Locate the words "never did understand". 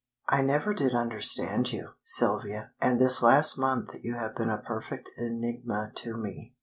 0.41-1.71